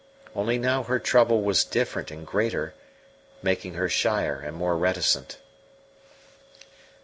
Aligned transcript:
Only 0.35 0.57
now 0.57 0.81
her 0.81 0.97
trouble 0.97 1.43
was 1.43 1.63
different 1.63 2.09
and 2.09 2.25
greater, 2.25 2.73
making 3.43 3.75
her 3.75 3.87
shyer 3.87 4.39
and 4.43 4.57
more 4.57 4.75
reticent. 4.75 5.37